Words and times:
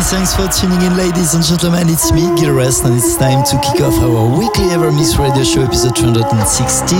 Many 0.00 0.24
thanks 0.24 0.34
for 0.34 0.48
tuning 0.48 0.80
in, 0.80 0.96
ladies 0.96 1.34
and 1.34 1.44
gentlemen. 1.44 1.90
It's 1.90 2.10
me, 2.10 2.22
Gil 2.40 2.56
Everest, 2.56 2.84
and 2.84 2.96
it's 2.96 3.16
time 3.16 3.44
to 3.44 3.60
kick 3.60 3.82
off 3.82 4.00
our 4.00 4.24
weekly 4.32 4.72
Evermix 4.72 5.18
Radio 5.20 5.44
Show 5.44 5.60
episode 5.60 5.94
216. 5.94 6.96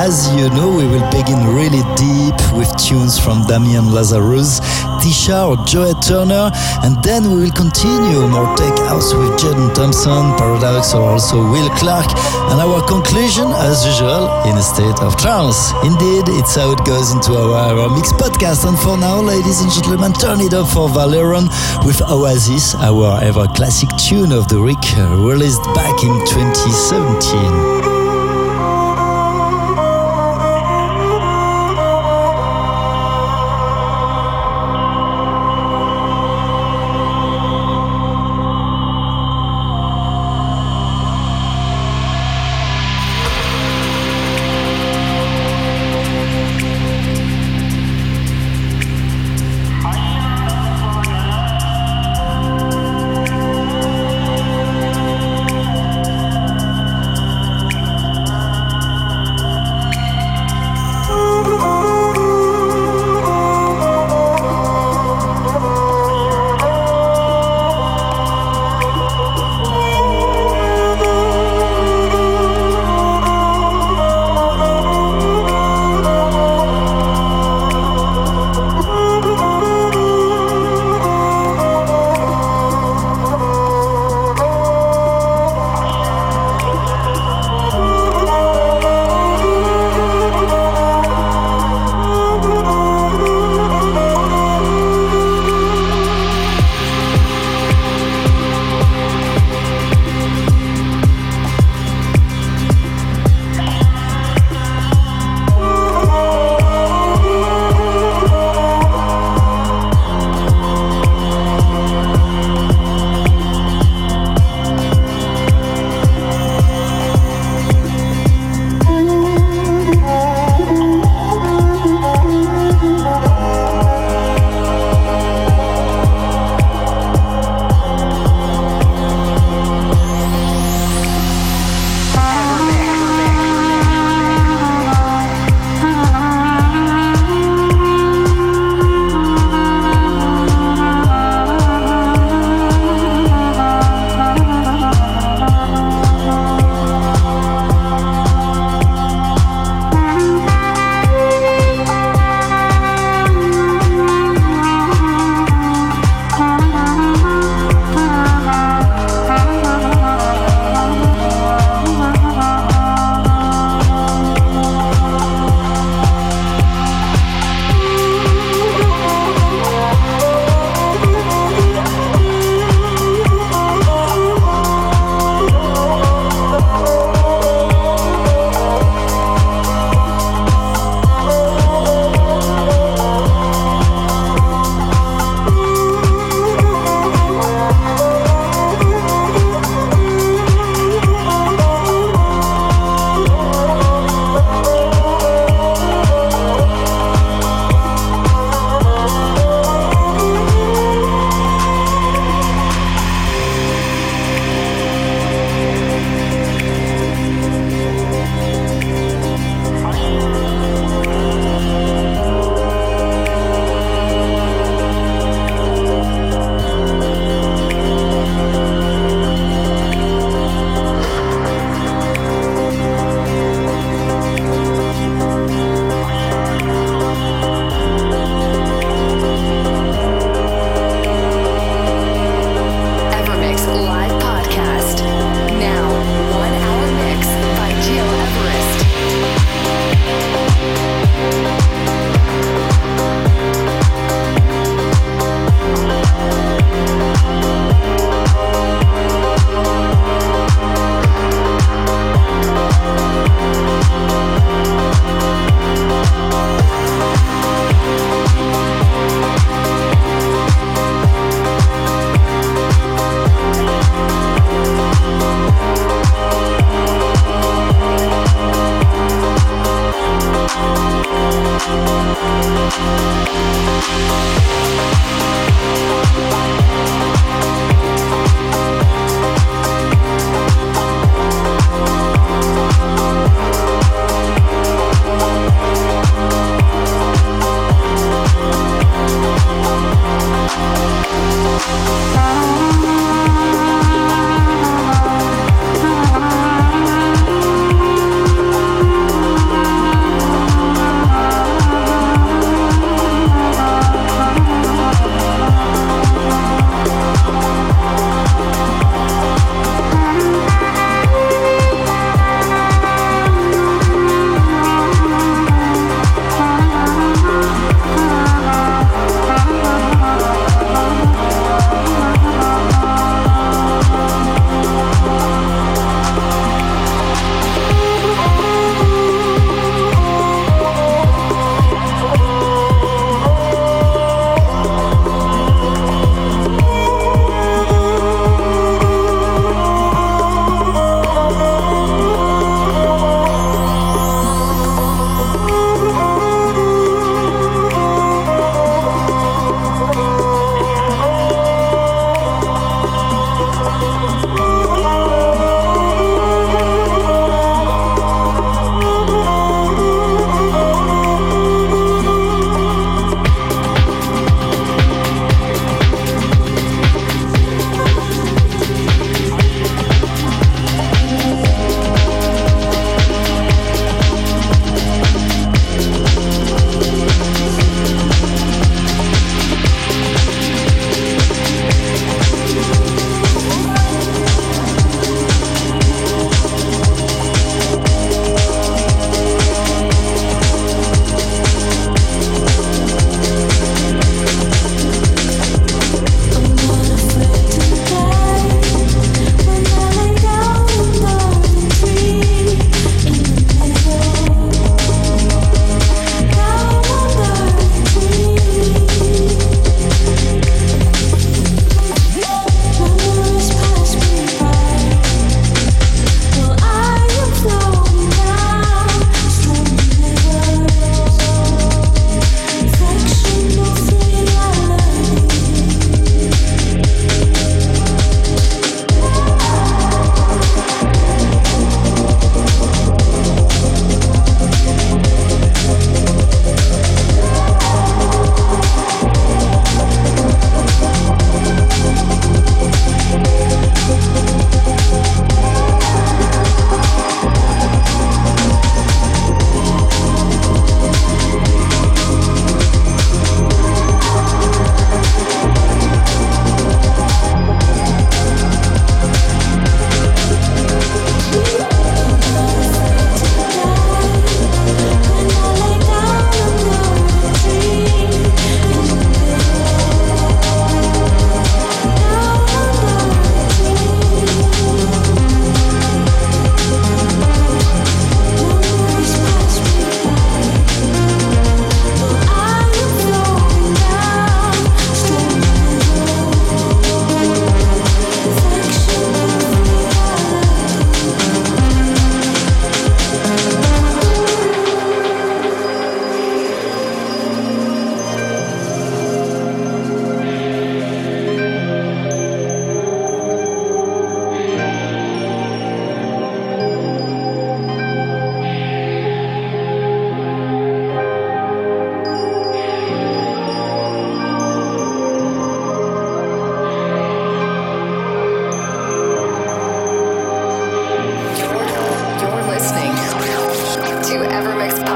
As 0.00 0.32
you 0.32 0.48
know, 0.56 0.72
we 0.72 0.86
will 0.88 1.04
begin 1.12 1.36
really 1.52 1.84
deep 2.00 2.40
with 2.56 2.72
tunes 2.80 3.18
from 3.18 3.44
Damian 3.44 3.92
Lazarus, 3.92 4.60
Tisha 5.00 5.48
or 5.48 5.56
Joey 5.64 5.94
Turner, 6.04 6.50
and 6.84 7.02
then 7.02 7.32
we 7.32 7.44
will 7.48 7.56
continue 7.56 8.20
more 8.28 8.54
tech 8.56 8.76
house 8.86 9.12
with 9.14 9.32
Jaden 9.40 9.74
Thompson, 9.74 10.36
Paradox, 10.36 10.94
or 10.94 11.16
also 11.16 11.36
Will 11.50 11.68
Clark, 11.80 12.06
and 12.52 12.60
our 12.60 12.84
conclusion, 12.86 13.48
as 13.66 13.84
usual, 13.86 14.28
in 14.44 14.56
a 14.56 14.62
state 14.62 15.00
of 15.00 15.16
trance. 15.16 15.72
Indeed, 15.82 16.28
it's 16.38 16.54
how 16.54 16.72
it 16.72 16.84
goes 16.84 17.12
into 17.12 17.34
our, 17.34 17.74
our 17.80 17.88
mix 17.90 18.12
podcast. 18.12 18.68
And 18.68 18.78
for 18.78 18.96
now, 18.96 19.20
ladies 19.20 19.60
and 19.62 19.72
gentlemen, 19.72 20.12
turn 20.12 20.40
it 20.40 20.54
up 20.54 20.68
for 20.68 20.88
Valeron 20.88 21.48
with 21.84 22.00
Oasis, 22.02 22.74
our 22.76 23.20
ever 23.22 23.46
classic 23.48 23.88
tune 23.96 24.32
of 24.32 24.48
the 24.48 24.60
week, 24.60 24.84
released 25.16 25.64
back 25.74 25.96
in 26.04 26.14
2017. 26.26 27.79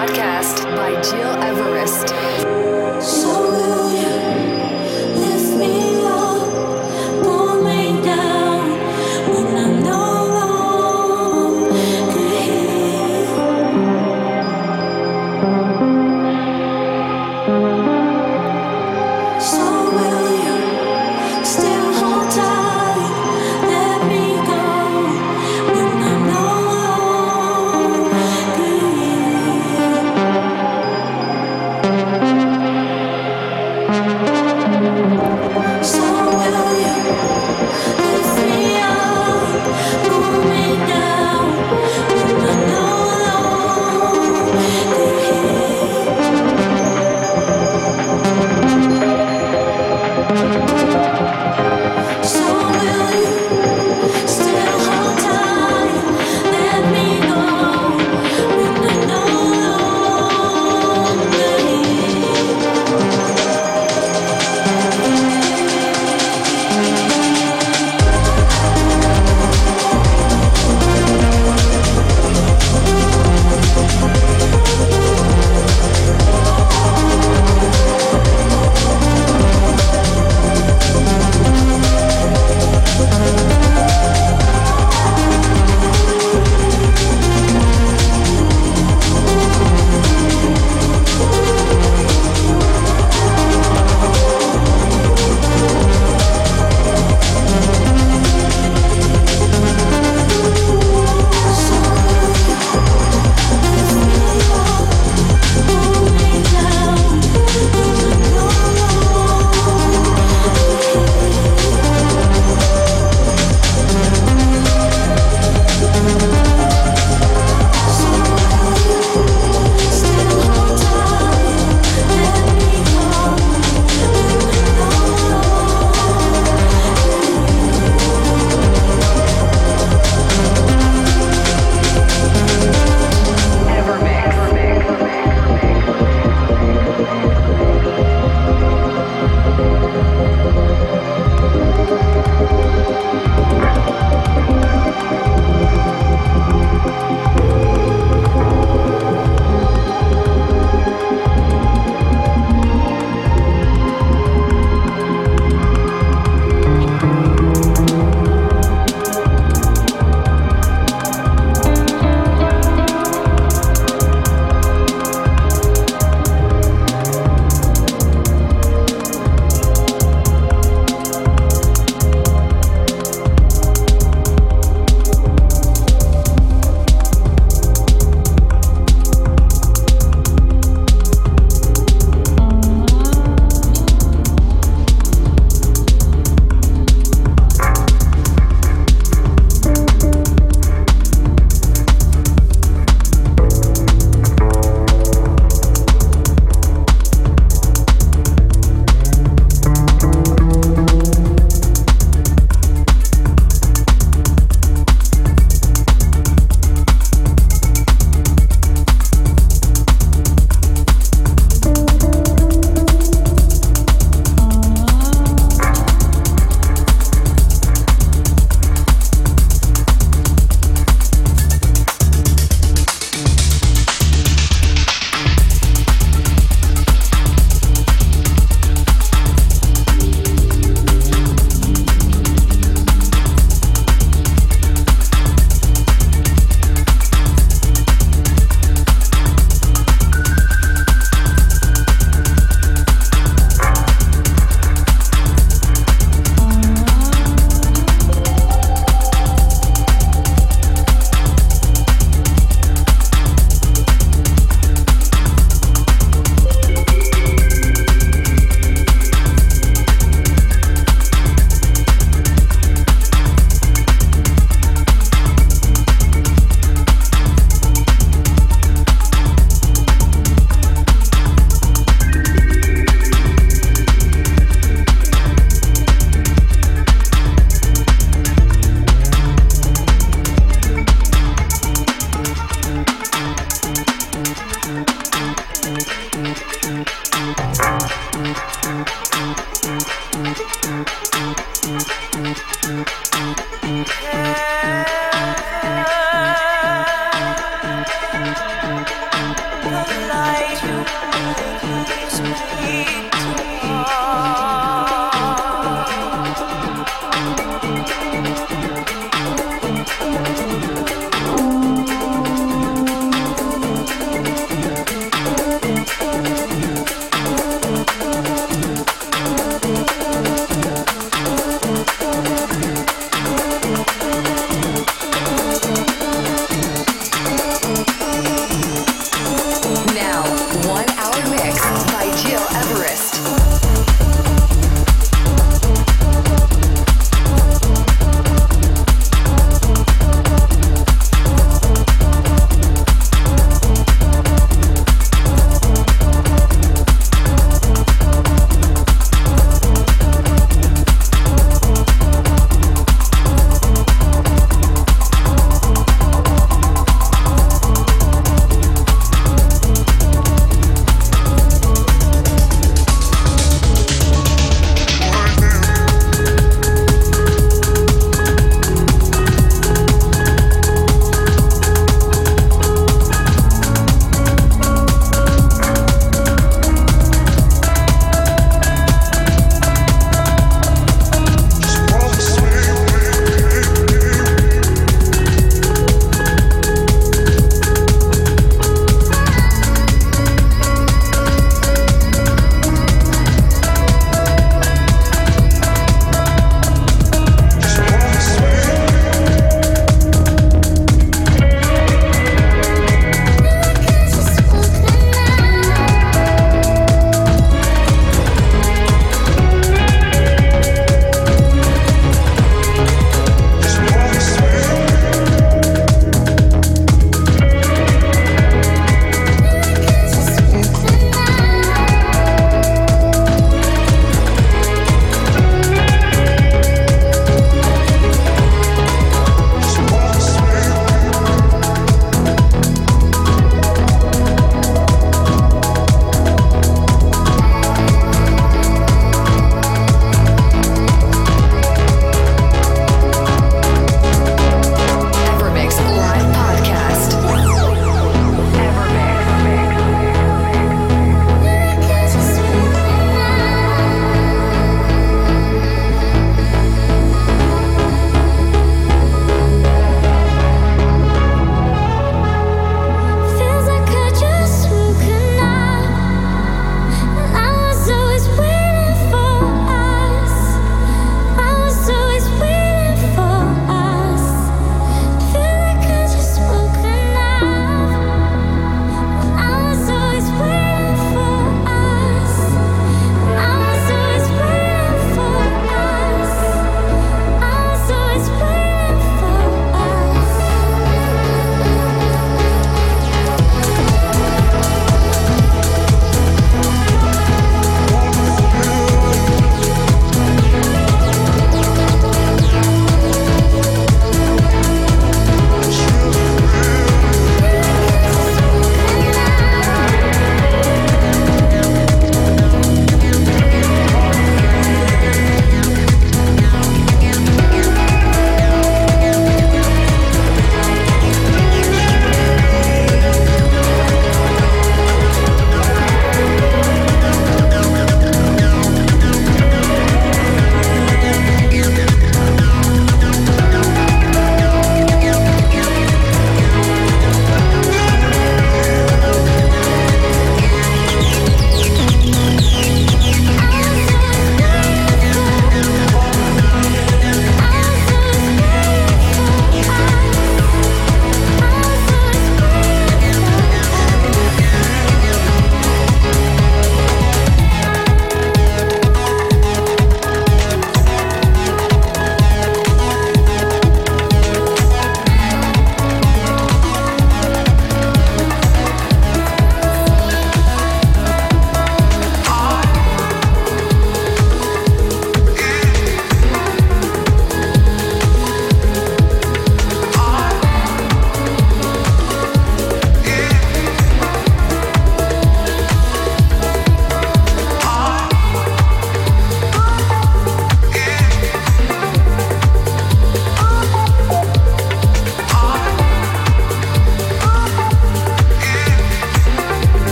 Podcast 0.00 0.64
by 0.74 0.92
Gil 1.02 1.39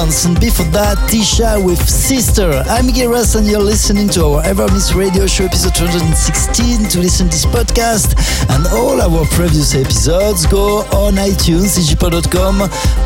Influence, 0.00 0.24
and 0.24 0.40
before 0.40 0.64
that, 0.72 0.96
Tisha 1.10 1.62
with 1.62 1.80
Sister. 1.86 2.62
I'm 2.68 2.88
Everest, 2.88 3.34
and 3.34 3.46
you're 3.46 3.60
listening 3.60 4.08
to 4.10 4.24
our 4.24 4.42
Evermix 4.42 4.94
Radio 4.94 5.26
Show 5.26 5.44
episode 5.44 5.74
216. 5.74 6.88
To 6.88 6.98
listen 7.00 7.28
to 7.28 7.32
this 7.32 7.44
podcast 7.44 8.16
and 8.48 8.66
all 8.72 9.00
our 9.02 9.26
previous 9.26 9.74
episodes, 9.74 10.46
go 10.46 10.88
on 10.96 11.20
iTunes, 11.20 11.76
digipod.com, 11.76 12.62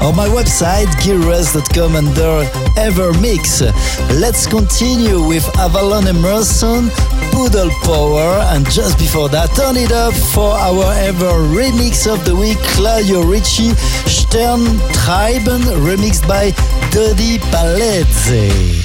or 0.07 0.13
my 0.15 0.29
website, 0.29 0.87
gilres.com 1.03 1.97
under 1.97 2.47
Evermix. 2.79 3.63
Let's 4.21 4.47
continue 4.47 5.21
with 5.27 5.45
Avalon 5.59 6.07
Emerson, 6.07 6.91
Poodle 7.33 7.71
Power, 7.83 8.39
and 8.55 8.71
just 8.71 8.99
before 8.99 9.29
that, 9.31 9.51
turn 9.57 9.77
it 9.77 9.91
up 9.91 10.15
for 10.15 10.53
our 10.53 10.93
ever 10.95 11.43
remix 11.51 12.07
of 12.07 12.25
the 12.25 12.37
week, 12.37 12.59
Claudio 12.79 13.23
Ricci, 13.23 13.75
Stern 14.07 14.63
Treiben, 15.03 15.63
remixed 15.83 16.29
by 16.29 16.53
di 17.15 17.41
Palezzi. 17.51 18.84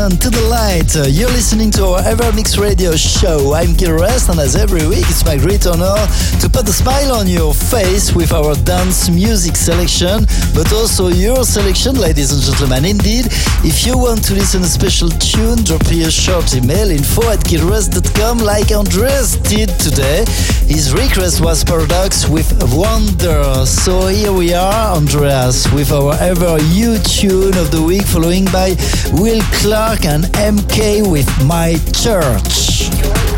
To 0.00 0.30
the 0.30 0.40
light. 0.48 0.96
Uh, 0.96 1.04
you're 1.12 1.28
listening 1.28 1.70
to 1.72 1.84
our 1.84 2.00
Evermix 2.00 2.56
radio 2.56 2.96
show. 2.96 3.52
I'm 3.52 3.74
Gil 3.74 3.90
Everest, 3.90 4.30
and 4.30 4.40
as 4.40 4.56
every 4.56 4.88
week, 4.88 5.04
it's 5.12 5.26
my 5.26 5.36
great 5.36 5.66
honor 5.66 5.92
to 6.40 6.48
put 6.48 6.66
a 6.66 6.72
smile 6.72 7.12
on 7.12 7.28
your 7.28 7.52
face 7.52 8.14
with 8.14 8.32
our 8.32 8.54
dance 8.64 9.10
music 9.10 9.56
selection, 9.56 10.24
but 10.54 10.72
also 10.72 11.08
your 11.08 11.44
selection, 11.44 12.00
ladies 12.00 12.32
and 12.32 12.40
gentlemen. 12.40 12.86
Indeed, 12.86 13.26
if 13.60 13.84
you 13.84 13.98
want 13.98 14.24
to 14.24 14.32
listen 14.32 14.62
a 14.62 14.72
special 14.72 15.10
tune, 15.20 15.64
drop 15.68 15.84
me 15.90 16.04
a 16.04 16.10
short 16.10 16.48
email 16.56 16.90
info 16.90 17.28
at 17.28 17.40
gileverest.com 17.44 18.38
like 18.38 18.72
Andres 18.72 19.36
did 19.52 19.68
today. 19.76 20.24
His 20.64 20.94
request 20.94 21.42
was 21.44 21.62
Paradox 21.62 22.26
with 22.26 22.48
Wonder. 22.72 23.66
So 23.66 24.06
here 24.06 24.32
we 24.32 24.54
are, 24.54 24.96
Andreas, 24.96 25.70
with 25.72 25.92
our 25.92 26.14
ever 26.24 26.56
you 26.72 26.96
tune 27.04 27.52
of 27.60 27.70
the 27.70 27.82
week, 27.84 28.08
following 28.08 28.46
by 28.46 28.76
Will 29.20 29.42
Clark 29.60 29.89
and 29.98 30.22
MK 30.36 31.10
with 31.10 31.26
My 31.44 31.74
Church. 31.92 33.29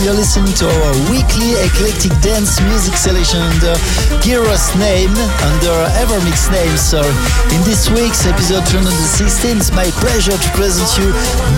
you're 0.00 0.16
listening 0.16 0.52
to 0.56 0.66
our 0.66 0.94
weekly 1.12 1.54
eclectic 1.60 2.10
dance 2.24 2.60
music 2.66 2.96
selection 2.96 3.38
under 3.38 3.76
Gira's 4.24 4.72
name, 4.80 5.12
under 5.44 5.74
Evermix 6.00 6.50
name. 6.50 6.74
So, 6.76 7.04
in 7.52 7.60
this 7.68 7.90
week's 7.90 8.26
episode 8.26 8.64
216, 8.66 9.58
it's 9.58 9.70
my 9.70 9.84
pleasure 10.00 10.34
to 10.34 10.48
present 10.56 10.88
you 10.98 11.12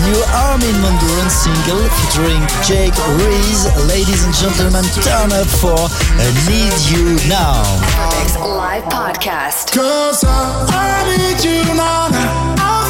new 0.05 0.19
Armin 0.49 0.75
van 0.83 1.29
single 1.31 1.81
featuring 2.03 2.43
Jake 2.67 2.97
Reese. 3.23 3.65
Ladies 3.87 4.25
and 4.27 4.33
gentlemen, 4.35 4.83
turn 5.01 5.31
up 5.31 5.47
for 5.47 5.79
I 6.19 6.27
Need 6.45 6.75
You 6.91 7.15
Now. 7.31 7.63
Evermix 7.95 8.37
Live 8.43 8.83
Podcast. 8.91 9.71
Cause 9.73 10.23
I, 10.27 10.67
I 10.69 11.17
need 11.17 11.39
you 11.43 11.63
now. 11.73 12.09
now. 12.09 12.86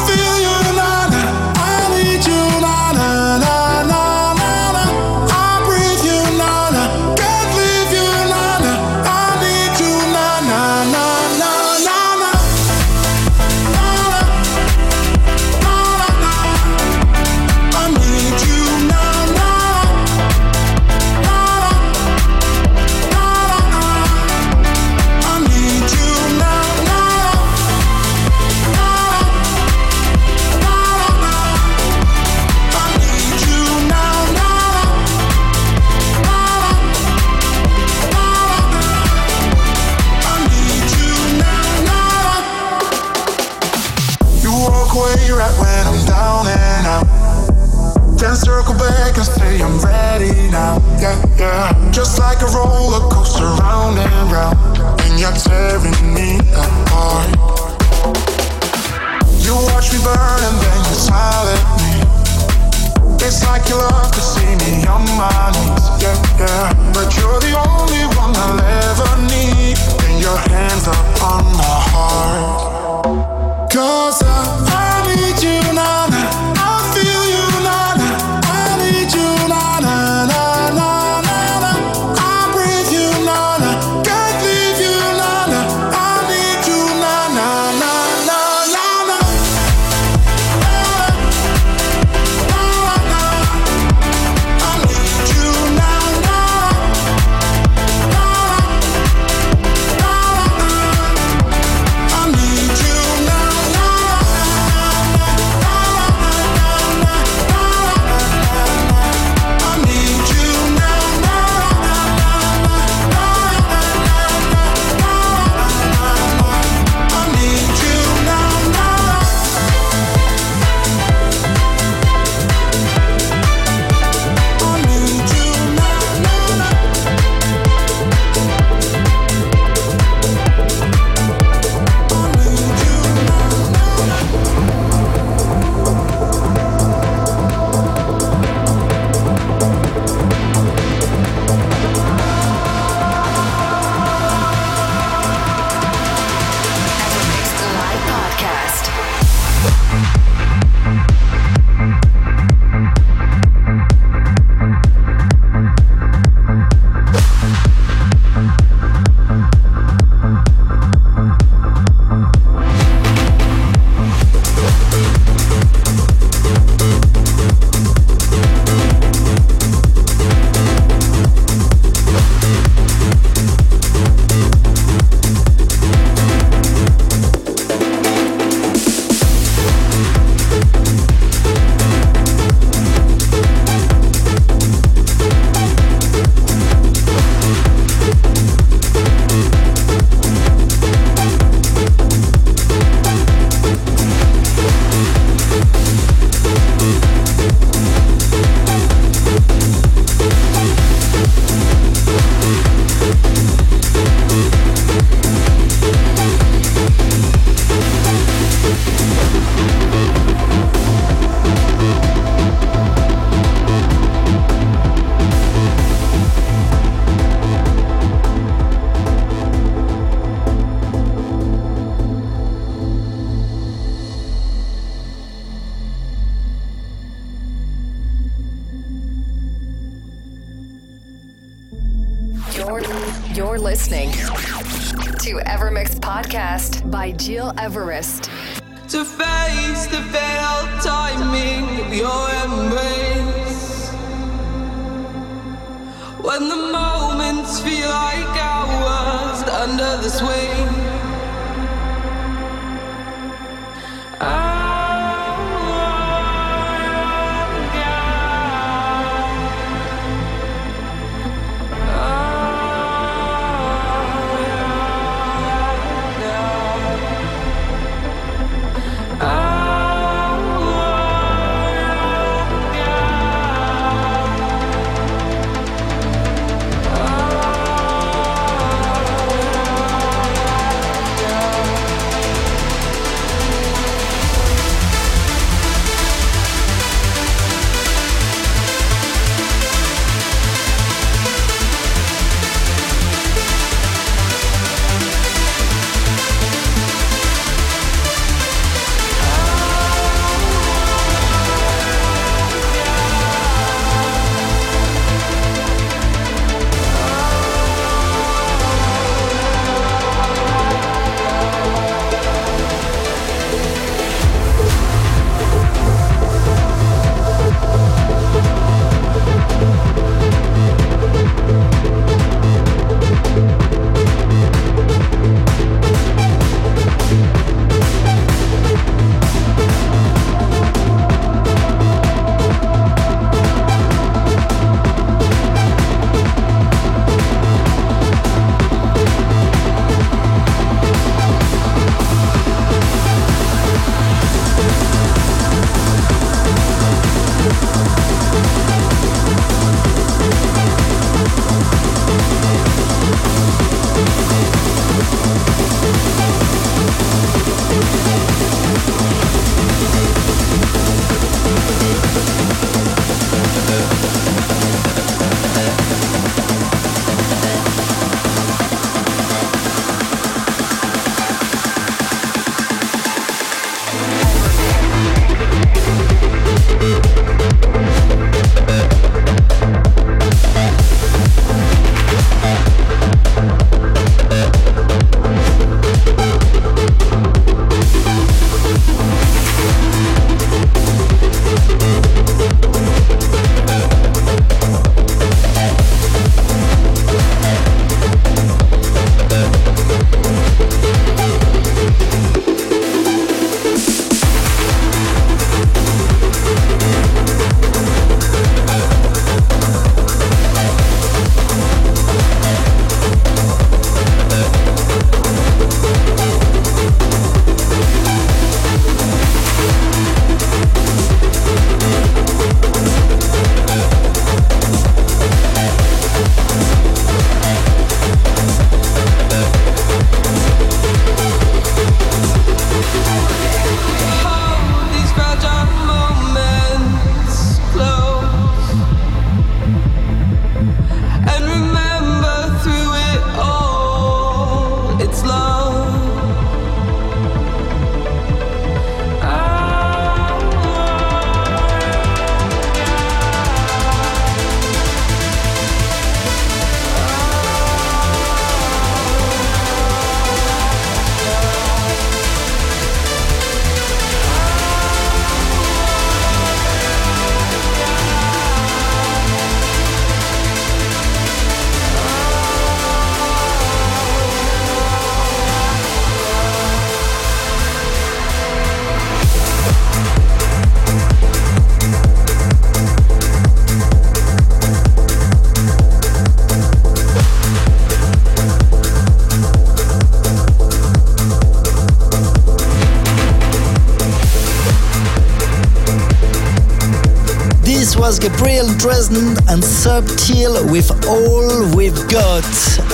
Gabriel 498.20 498.66
Dresden 498.78 499.36
and 499.48 499.62
Subtil 499.62 500.70
with 500.70 500.90
All 501.06 501.76
We've 501.76 502.08
Got. 502.08 502.44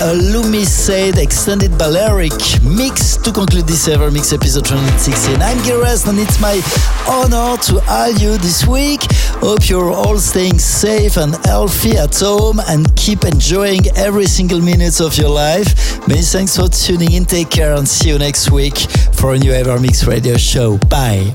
A 0.01 0.13
Loomis 0.13 0.71
said 0.73 1.19
extended 1.19 1.77
Balearic 1.79 2.33
mix 2.63 3.17
to 3.19 3.33
conclude 3.33 3.67
this 3.67 3.89
Evermix 3.89 4.33
episode 4.33 4.65
216. 4.65 5.41
I'm 5.41 5.63
Gil 5.65 5.77
Everest 5.77 6.07
and 6.09 6.19
it's 6.19 6.41
my 6.41 6.61
honor 7.09 7.57
to 7.63 7.83
all 7.89 8.11
you 8.13 8.37
this 8.39 8.67
week. 8.67 9.01
Hope 9.41 9.69
you're 9.69 9.91
all 9.91 10.19
staying 10.19 10.59
safe 10.59 11.17
and 11.17 11.35
healthy 11.47 11.97
at 11.97 12.19
home 12.19 12.61
and 12.69 12.95
keep 12.97 13.25
enjoying 13.25 13.83
every 13.97 14.27
single 14.27 14.61
minute 14.61 15.01
of 15.01 15.17
your 15.17 15.31
life. 15.31 16.07
Many 16.07 16.23
thanks 16.23 16.57
for 16.57 16.69
tuning 16.69 17.13
in. 17.13 17.25
Take 17.25 17.51
care 17.51 17.75
and 17.75 17.89
see 17.89 18.11
you 18.11 18.19
next 18.19 18.51
week 18.51 18.77
for 19.13 19.35
a 19.35 19.39
new 19.39 19.53
Evermix 19.53 20.07
radio 20.07 20.37
show. 20.37 20.79
Bye. 20.89 21.35